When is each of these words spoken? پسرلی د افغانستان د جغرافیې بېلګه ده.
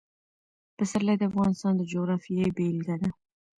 پسرلی 0.77 1.15
د 1.17 1.23
افغانستان 1.31 1.73
د 1.77 1.81
جغرافیې 1.91 2.45
بېلګه 2.57 2.95
ده. 3.01 3.09